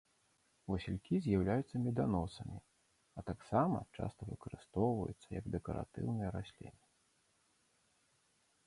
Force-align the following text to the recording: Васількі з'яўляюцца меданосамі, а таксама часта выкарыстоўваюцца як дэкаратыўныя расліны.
Васількі 0.71 1.19
з'яўляюцца 1.25 1.75
меданосамі, 1.83 2.57
а 3.19 3.25
таксама 3.29 3.77
часта 3.99 4.21
выкарыстоўваюцца 4.31 5.27
як 5.39 5.45
дэкаратыўныя 5.59 6.27
расліны. 6.39 6.83